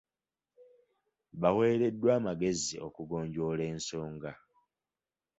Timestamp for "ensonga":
3.73-4.31